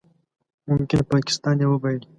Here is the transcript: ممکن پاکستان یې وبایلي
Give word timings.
ممکن 0.69 0.99
پاکستان 1.13 1.55
یې 1.61 1.67
وبایلي 1.69 2.07